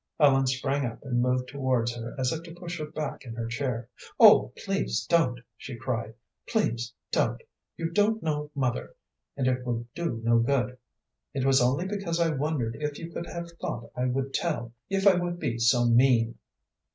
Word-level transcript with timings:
Ellen 0.19 0.47
sprang 0.47 0.83
up 0.83 1.03
and 1.05 1.21
moved 1.21 1.47
towards 1.47 1.95
her 1.95 2.15
as 2.17 2.31
if 2.31 2.41
to 2.45 2.55
push 2.55 2.79
her 2.79 2.87
back 2.87 3.23
in 3.23 3.35
her 3.35 3.45
chair. 3.45 3.87
"Oh, 4.19 4.51
please 4.65 5.05
don't!" 5.05 5.39
she 5.55 5.75
cried. 5.75 6.15
"Please 6.47 6.91
don't. 7.11 7.39
You 7.77 7.91
don't 7.91 8.23
know 8.23 8.49
mother; 8.55 8.95
and 9.37 9.45
it 9.45 9.63
would 9.63 9.93
do 9.93 10.19
no 10.23 10.39
good. 10.39 10.79
It 11.35 11.45
was 11.45 11.61
only 11.61 11.85
because 11.85 12.19
I 12.19 12.29
wondered 12.29 12.77
if 12.79 12.97
you 12.97 13.11
could 13.11 13.27
have 13.27 13.51
thought 13.61 13.91
I 13.95 14.05
would 14.07 14.33
tell, 14.33 14.73
if 14.89 15.05
I 15.05 15.13
would 15.13 15.37
be 15.37 15.59
so 15.59 15.85
mean." 15.85 16.39